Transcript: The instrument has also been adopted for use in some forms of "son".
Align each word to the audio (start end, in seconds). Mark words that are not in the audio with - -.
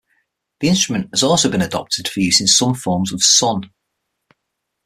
The 0.61 0.67
instrument 0.67 1.09
has 1.13 1.21
also 1.21 1.47
been 1.47 1.61
adopted 1.61 2.07
for 2.07 2.21
use 2.21 2.41
in 2.41 2.47
some 2.47 2.73
forms 2.73 3.13
of 3.13 3.21
"son". 3.21 3.71